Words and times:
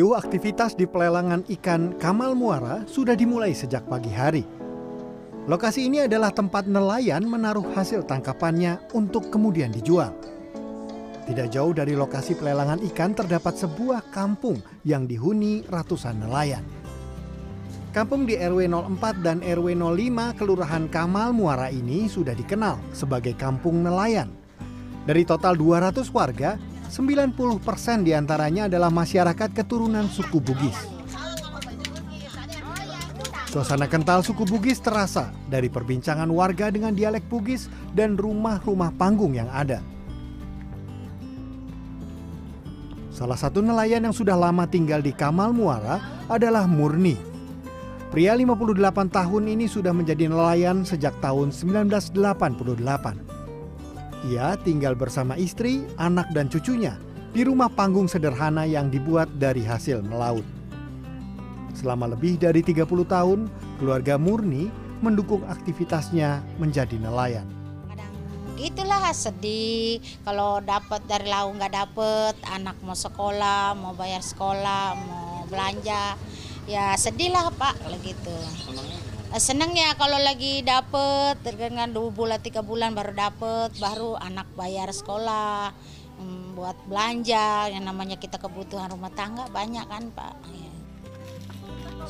Aktivitas 0.00 0.72
di 0.72 0.88
pelelangan 0.88 1.44
ikan 1.60 1.92
Kamal 2.00 2.32
Muara 2.32 2.88
sudah 2.88 3.12
dimulai 3.12 3.52
sejak 3.52 3.84
pagi 3.84 4.08
hari. 4.08 4.48
Lokasi 5.44 5.92
ini 5.92 6.08
adalah 6.08 6.32
tempat 6.32 6.64
nelayan 6.64 7.28
menaruh 7.28 7.68
hasil 7.76 8.08
tangkapannya 8.08 8.80
untuk 8.96 9.28
kemudian 9.28 9.68
dijual. 9.68 10.16
Tidak 11.28 11.52
jauh 11.52 11.76
dari 11.76 11.92
lokasi 11.92 12.32
pelelangan 12.32 12.80
ikan 12.88 13.12
terdapat 13.12 13.60
sebuah 13.60 14.08
kampung 14.08 14.64
yang 14.88 15.04
dihuni 15.04 15.68
ratusan 15.68 16.16
nelayan. 16.24 16.64
Kampung 17.92 18.24
di 18.24 18.40
RW 18.40 18.72
04 18.96 19.20
dan 19.20 19.44
RW 19.44 19.76
05 19.76 20.40
Kelurahan 20.40 20.88
Kamal 20.88 21.36
Muara 21.36 21.68
ini 21.68 22.08
sudah 22.08 22.32
dikenal 22.32 22.80
sebagai 22.96 23.36
kampung 23.36 23.84
nelayan. 23.84 24.32
Dari 25.04 25.28
total 25.28 25.58
200 25.58 26.08
warga, 26.14 26.56
90% 26.90 28.02
di 28.02 28.10
antaranya 28.10 28.66
adalah 28.66 28.90
masyarakat 28.90 29.54
keturunan 29.54 30.10
suku 30.10 30.42
Bugis. 30.42 30.74
Suasana 33.46 33.86
kental 33.86 34.26
suku 34.26 34.42
Bugis 34.42 34.82
terasa 34.82 35.30
dari 35.46 35.70
perbincangan 35.70 36.26
warga 36.34 36.66
dengan 36.74 36.90
dialek 36.90 37.22
Bugis 37.30 37.70
dan 37.94 38.18
rumah-rumah 38.18 38.90
panggung 38.98 39.38
yang 39.38 39.46
ada. 39.54 39.78
Salah 43.14 43.38
satu 43.38 43.62
nelayan 43.62 44.10
yang 44.10 44.14
sudah 44.16 44.34
lama 44.34 44.66
tinggal 44.66 44.98
di 44.98 45.14
Kamal 45.14 45.54
Muara 45.54 46.02
adalah 46.26 46.66
Murni. 46.66 47.14
Pria 48.10 48.34
58 48.34 49.14
tahun 49.14 49.44
ini 49.46 49.70
sudah 49.70 49.94
menjadi 49.94 50.26
nelayan 50.26 50.82
sejak 50.82 51.14
tahun 51.22 51.54
1988. 51.54 53.39
Ia 54.28 54.52
tinggal 54.60 54.92
bersama 54.92 55.32
istri, 55.40 55.80
anak 55.96 56.28
dan 56.36 56.52
cucunya 56.52 57.00
di 57.32 57.40
rumah 57.40 57.72
panggung 57.72 58.04
sederhana 58.04 58.68
yang 58.68 58.92
dibuat 58.92 59.32
dari 59.40 59.64
hasil 59.64 60.04
melaut. 60.04 60.44
Selama 61.72 62.10
lebih 62.12 62.36
dari 62.36 62.60
30 62.60 62.84
tahun, 63.06 63.48
keluarga 63.80 64.20
Murni 64.20 64.68
mendukung 65.00 65.40
aktivitasnya 65.48 66.44
menjadi 66.60 67.00
nelayan. 67.00 67.48
Itulah 68.60 69.08
sedih 69.16 70.04
kalau 70.20 70.60
dapat 70.60 71.00
dari 71.08 71.24
laut 71.24 71.56
nggak 71.56 71.72
dapat, 71.72 72.36
anak 72.44 72.76
mau 72.84 72.92
sekolah, 72.92 73.72
mau 73.72 73.96
bayar 73.96 74.20
sekolah, 74.20 75.00
mau 75.00 75.48
belanja, 75.48 76.12
ya 76.68 76.92
sedih 77.00 77.32
lah 77.32 77.48
pak, 77.56 77.72
gitu. 78.04 78.36
Seneng 79.38 79.70
ya 79.78 79.94
kalau 79.94 80.18
lagi 80.18 80.66
dapet 80.66 81.38
dengan 81.46 81.86
dua 81.86 82.10
bulan 82.10 82.42
tiga 82.42 82.66
bulan 82.66 82.98
baru 82.98 83.14
dapet, 83.14 83.78
baru 83.78 84.18
anak 84.18 84.50
bayar 84.58 84.90
sekolah, 84.90 85.70
buat 86.58 86.74
belanja, 86.90 87.70
yang 87.70 87.86
namanya 87.86 88.18
kita 88.18 88.42
kebutuhan 88.42 88.90
rumah 88.90 89.08
tangga 89.14 89.46
banyak 89.54 89.86
kan 89.86 90.10
pak. 90.12 90.34
Ya. 90.50 90.72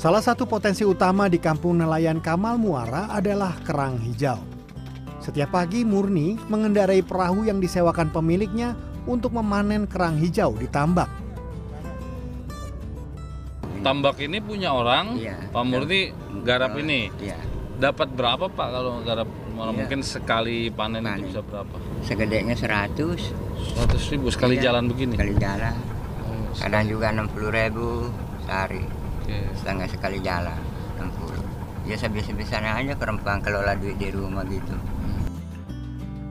Salah 0.00 0.24
satu 0.24 0.48
potensi 0.48 0.80
utama 0.80 1.28
di 1.28 1.36
kampung 1.36 1.76
nelayan 1.76 2.24
Kamal 2.24 2.56
Muara 2.56 3.12
adalah 3.12 3.52
kerang 3.68 4.00
hijau. 4.00 4.40
Setiap 5.20 5.52
pagi 5.52 5.84
Murni 5.84 6.40
mengendarai 6.48 7.04
perahu 7.04 7.44
yang 7.44 7.60
disewakan 7.60 8.08
pemiliknya 8.08 8.72
untuk 9.04 9.36
memanen 9.36 9.84
kerang 9.84 10.16
hijau 10.16 10.56
di 10.56 10.64
tambak. 10.72 11.12
Tambak 13.80 14.20
ini 14.20 14.44
punya 14.44 14.76
orang, 14.76 15.16
Iya. 15.16 15.52
Pak 15.52 15.64
Murni 15.64 16.12
garap 16.42 16.72
Oh, 16.74 16.82
ini. 16.82 17.08
Iya. 17.18 17.38
Dapat 17.80 18.12
berapa 18.12 18.46
Pak 18.46 18.68
kalau 18.70 19.00
garap? 19.00 19.28
Malah 19.56 19.72
Iya. 19.72 19.78
mungkin 19.84 20.00
sekali 20.00 20.68
panen, 20.68 21.04
Panen. 21.04 21.20
itu 21.20 21.32
bisa 21.32 21.42
berapa? 21.44 21.76
Segedenya 22.04 22.56
100 22.56 23.32
100 23.76 24.12
ribu 24.12 24.28
sekali 24.28 24.56
Iya, 24.56 24.72
jalan 24.72 24.88
begini. 24.88 25.14
sekali 25.16 25.34
jalan. 25.36 25.74
Oh, 26.24 26.44
Kadang 26.56 26.84
juga 26.88 27.06
60 27.12 27.48
ribu 27.48 28.08
sehari. 28.44 28.84
oke. 29.20 29.36
Setengah 29.56 29.86
sekali 29.88 30.18
jalan 30.20 30.60
60. 31.00 31.40
Ya 31.84 31.96
sebisa-bisanya 31.96 32.76
aja 32.76 32.92
perempuan 32.96 33.40
kelola 33.40 33.72
duit 33.76 33.96
di 33.96 34.08
rumah 34.12 34.44
gitu. 34.44 34.76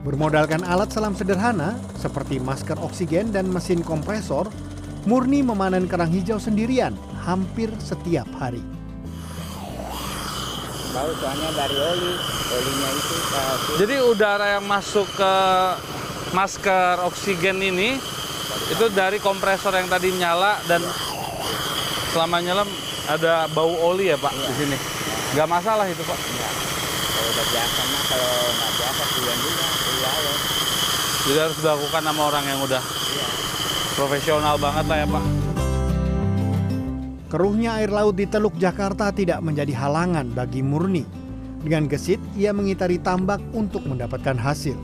Bermodalkan 0.00 0.64
alat 0.64 0.88
selam 0.88 1.12
sederhana 1.12 1.76
seperti 1.92 2.40
masker 2.40 2.80
oksigen 2.80 3.36
dan 3.36 3.52
mesin 3.52 3.84
kompresor, 3.84 4.48
Murni 5.00 5.40
memanen 5.40 5.88
kerang 5.88 6.12
hijau 6.12 6.36
sendirian 6.36 6.92
hampir 7.24 7.72
setiap 7.80 8.28
hari. 8.36 8.60
Bau 10.90 11.10
soalnya 11.22 11.50
dari 11.54 11.76
oli, 11.78 12.12
olinya 12.50 12.88
itu 12.98 13.14
ke 13.14 13.42
Jadi 13.78 13.94
udara 14.02 14.58
yang 14.58 14.66
masuk 14.66 15.06
ke 15.14 15.34
masker 16.34 17.06
oksigen 17.06 17.62
ini 17.62 17.94
itu 18.70 18.86
dari 18.90 19.22
kompresor 19.22 19.70
yang 19.74 19.86
tadi 19.86 20.10
nyala 20.14 20.58
dan 20.66 20.82
selama 22.10 22.42
nyala 22.42 22.66
ada 23.06 23.46
bau 23.54 23.70
oli 23.94 24.10
ya 24.10 24.18
Pak 24.18 24.34
di 24.34 24.54
sini. 24.58 24.76
Gak 25.38 25.46
masalah 25.46 25.86
itu 25.86 26.02
Pak. 26.02 26.18
Kalau 26.18 27.28
udah 27.30 27.46
biasa 27.54 27.80
mah 27.86 28.02
kalau 28.10 28.34
nggak 28.50 28.72
biasa 28.74 29.02
pulang 29.14 29.40
juga, 29.46 29.66
pulang. 29.70 30.38
Jadi 31.20 31.38
harus 31.38 31.56
dilakukan 31.62 32.02
sama 32.02 32.22
orang 32.34 32.44
yang 32.50 32.58
udah 32.66 32.82
profesional 33.94 34.54
banget 34.58 34.84
lah 34.90 34.98
ya 34.98 35.06
Pak. 35.06 35.49
Keruhnya 37.30 37.78
air 37.78 37.94
laut 37.94 38.18
di 38.18 38.26
Teluk 38.26 38.58
Jakarta 38.58 39.14
tidak 39.14 39.38
menjadi 39.38 39.70
halangan 39.78 40.34
bagi 40.34 40.66
Murni. 40.66 41.06
Dengan 41.62 41.86
gesit, 41.86 42.18
ia 42.34 42.50
mengitari 42.50 42.98
tambak 42.98 43.38
untuk 43.54 43.86
mendapatkan 43.86 44.34
hasil. 44.34 44.74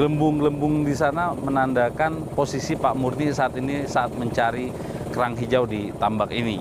Gelembung-gelembung 0.00 0.88
di 0.88 0.96
sana 0.96 1.36
menandakan 1.36 2.24
posisi 2.32 2.72
Pak 2.72 2.96
Murni 2.96 3.36
saat 3.36 3.52
ini 3.60 3.84
saat 3.84 4.16
mencari 4.16 4.72
kerang 5.12 5.36
hijau 5.36 5.68
di 5.68 5.92
tambak 6.00 6.32
ini. 6.32 6.56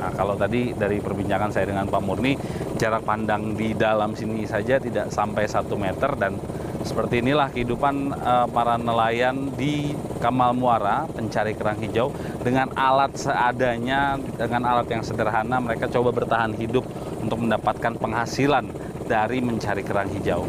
Nah, 0.00 0.08
kalau 0.16 0.40
tadi 0.40 0.72
dari 0.72 0.96
perbincangan 0.96 1.52
saya 1.52 1.68
dengan 1.68 1.84
Pak 1.84 2.00
Murni, 2.00 2.32
jarak 2.80 3.04
pandang 3.04 3.52
di 3.52 3.76
dalam 3.76 4.16
sini 4.16 4.48
saja 4.48 4.80
tidak 4.80 5.12
sampai 5.12 5.44
satu 5.44 5.76
meter 5.76 6.16
dan 6.16 6.40
seperti 6.82 7.22
inilah 7.22 7.48
kehidupan 7.50 8.14
eh, 8.14 8.46
para 8.50 8.78
nelayan 8.78 9.50
di 9.54 9.94
Kamal 10.18 10.54
Muara 10.54 11.06
pencari 11.10 11.54
kerang 11.54 11.78
hijau 11.82 12.14
dengan 12.42 12.70
alat 12.74 13.14
seadanya, 13.14 14.18
dengan 14.38 14.62
alat 14.66 14.86
yang 14.90 15.02
sederhana 15.02 15.58
mereka 15.58 15.90
coba 15.90 16.14
bertahan 16.14 16.54
hidup 16.54 16.86
untuk 17.22 17.38
mendapatkan 17.42 17.98
penghasilan 17.98 18.70
dari 19.06 19.38
mencari 19.42 19.82
kerang 19.82 20.10
hijau. 20.10 20.46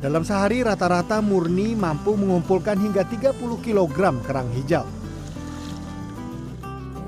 Dalam 0.00 0.24
sehari 0.24 0.64
rata-rata 0.64 1.20
Murni 1.20 1.76
mampu 1.76 2.16
mengumpulkan 2.16 2.80
hingga 2.80 3.04
30 3.04 3.36
kg 3.36 3.98
kerang 4.24 4.48
hijau. 4.56 4.88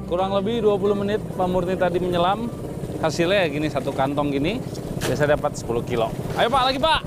Kurang 0.04 0.36
lebih 0.36 0.60
20 0.60 1.00
menit 1.00 1.20
Pak 1.24 1.48
Murni 1.48 1.72
tadi 1.72 1.96
menyelam. 1.96 2.52
Hasilnya 3.00 3.42
ya 3.42 3.48
gini 3.48 3.66
satu 3.72 3.90
kantong 3.96 4.30
gini 4.30 4.60
biasa 5.02 5.24
dapat 5.24 5.56
10 5.56 5.88
kilo. 5.88 6.12
Ayo 6.36 6.52
Pak 6.52 6.62
lagi 6.68 6.78
Pak. 6.78 7.00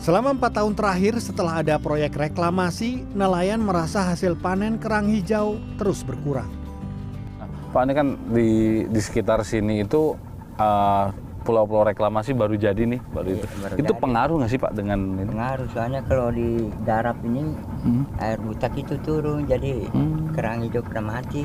Selama 0.00 0.34
empat 0.36 0.58
tahun 0.58 0.74
terakhir 0.76 1.16
setelah 1.22 1.64
ada 1.64 1.78
proyek 1.78 2.12
reklamasi, 2.12 3.06
nelayan 3.16 3.62
merasa 3.62 4.04
hasil 4.04 4.36
panen 4.36 4.76
kerang 4.76 5.06
hijau 5.06 5.56
terus 5.80 6.04
berkurang. 6.04 6.50
Pak 7.70 7.86
ini 7.86 7.92
kan 7.94 8.08
di 8.28 8.48
di 8.90 9.00
sekitar 9.00 9.46
sini 9.46 9.86
itu 9.86 10.18
eh, 10.58 11.06
pulau-pulau 11.50 11.82
reklamasi 11.82 12.30
baru 12.30 12.54
jadi 12.54 12.86
nih, 12.86 13.02
baru 13.10 13.34
itu. 13.34 13.46
baru 13.58 13.74
itu 13.74 13.90
jadi. 13.90 13.98
pengaruh 13.98 14.34
nggak 14.38 14.50
sih 14.54 14.60
Pak 14.62 14.72
dengan 14.78 14.98
ini? 15.18 15.26
Pengaruh 15.34 15.66
soalnya 15.74 16.00
kalau 16.06 16.30
di 16.30 16.70
darap 16.86 17.18
ini 17.26 17.42
Hmm. 17.82 18.06
air 18.22 18.38
butak 18.38 18.70
itu 18.78 18.94
turun 19.02 19.50
jadi 19.50 19.90
Hmm. 19.90 20.30
kerang 20.30 20.62
hijau 20.62 20.86
pada 20.86 21.02
mati. 21.02 21.42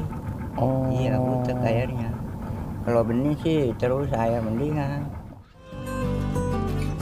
Oh. 0.61 0.85
Iya 0.93 1.17
butak 1.17 1.57
airnya. 1.65 2.13
Kalau 2.85 3.01
benih 3.01 3.33
sih 3.41 3.73
terus 3.81 4.13
air 4.13 4.45
mendingan. 4.45 5.09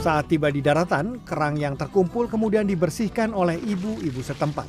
Saat 0.00 0.32
tiba 0.32 0.48
di 0.48 0.60
daratan, 0.60 1.20
kerang 1.24 1.60
yang 1.60 1.76
terkumpul 1.76 2.24
kemudian 2.24 2.64
dibersihkan 2.64 3.36
oleh 3.36 3.60
ibu-ibu 3.60 4.24
setempat. 4.24 4.64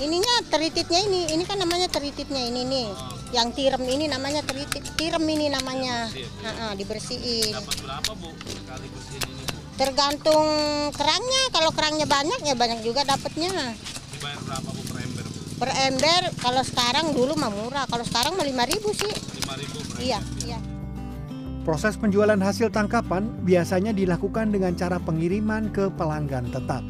ininya 0.00 0.40
terititnya 0.48 0.96
ini 1.04 1.28
ini 1.28 1.44
kan 1.44 1.60
namanya 1.60 1.84
terititnya 1.84 2.40
ini 2.40 2.64
nih 2.64 2.88
yang 3.30 3.54
tirem 3.54 3.84
ini 3.86 4.10
namanya 4.10 4.42
teritit 4.42 4.84
tirem 4.98 5.22
ini 5.26 5.50
namanya. 5.50 6.10
Ha-ha, 6.42 6.74
dibersihin. 6.74 7.54
Berapa 7.56 8.12
Bu? 8.18 8.30
Sekali 8.46 8.86
bersihin 8.90 9.24
ini 9.30 9.42
Bu? 9.46 9.60
tergantung 9.80 10.48
kerangnya. 10.92 11.42
Kalau 11.56 11.70
kerangnya 11.72 12.04
banyak 12.04 12.40
ya 12.44 12.52
banyak 12.52 12.84
juga 12.84 13.00
dapatnya. 13.08 13.48
Dibayar 14.12 14.40
berapa 14.44 14.68
Bu 14.68 14.82
per 14.84 14.98
ember 15.00 15.24
Bu? 15.24 15.40
per 15.60 15.70
ember 15.76 16.22
kalau 16.40 16.62
sekarang 16.64 17.06
dulu 17.16 17.32
mah 17.36 17.52
murah. 17.52 17.84
Kalau 17.88 18.04
sekarang 18.04 18.36
mah 18.36 18.44
lima 18.44 18.68
ribu 18.68 18.92
sih. 18.92 19.08
5.000 19.08 20.04
iya 20.04 20.20
iya. 20.44 20.60
Proses 21.64 21.96
penjualan 22.00 22.40
hasil 22.40 22.72
tangkapan 22.72 23.28
biasanya 23.44 23.92
dilakukan 23.92 24.48
dengan 24.48 24.72
cara 24.72 24.96
pengiriman 24.96 25.68
ke 25.68 25.92
pelanggan 25.92 26.48
tetap. 26.48 26.80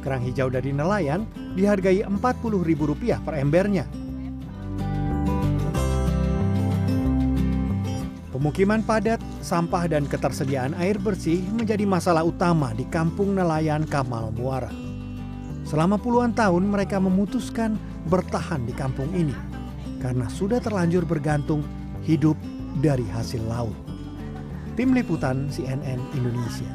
Kerang 0.00 0.24
hijau 0.24 0.48
dari 0.48 0.72
nelayan 0.72 1.28
dihargai 1.54 2.00
Rp40.000 2.08 3.20
per 3.22 3.34
embernya. 3.36 3.84
Pemukiman 8.42 8.82
padat, 8.82 9.22
sampah 9.38 9.86
dan 9.86 10.02
ketersediaan 10.02 10.74
air 10.74 10.98
bersih 10.98 11.38
menjadi 11.54 11.86
masalah 11.86 12.26
utama 12.26 12.74
di 12.74 12.82
kampung 12.90 13.38
nelayan 13.38 13.86
Kamal 13.86 14.34
Muara. 14.34 14.66
Selama 15.62 15.94
puluhan 15.94 16.34
tahun 16.34 16.66
mereka 16.66 16.98
memutuskan 16.98 17.78
bertahan 18.10 18.66
di 18.66 18.74
kampung 18.74 19.14
ini 19.14 19.30
karena 20.02 20.26
sudah 20.26 20.58
terlanjur 20.58 21.06
bergantung 21.06 21.62
hidup 22.02 22.34
dari 22.82 23.06
hasil 23.14 23.46
laut. 23.46 23.78
Tim 24.74 24.90
Liputan 24.90 25.46
CNN 25.46 26.02
Indonesia. 26.10 26.74